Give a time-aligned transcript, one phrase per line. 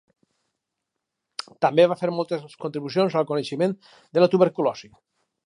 [1.65, 3.79] També va fer moltes contribucions al coneixement
[4.17, 4.93] de la tuberculosi.